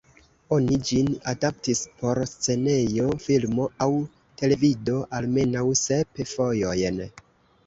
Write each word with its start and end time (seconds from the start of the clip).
Oni 0.55 0.77
ĝin 0.89 1.09
adaptis 1.31 1.81
por 1.99 2.21
scenejo, 2.31 3.05
filmo, 3.27 3.67
aŭ 3.87 3.91
televido 4.43 4.97
almenaŭ 5.21 5.63
sep 5.85 6.25
fojojn. 6.33 7.01